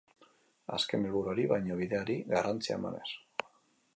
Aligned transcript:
Azken 0.77 1.05
helburuari 1.09 1.45
baino 1.51 1.77
bideari 1.83 2.17
garrantzia 2.33 2.81
emanez. 2.81 3.13